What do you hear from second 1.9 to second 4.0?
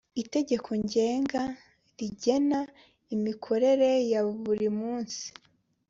rigena imikorere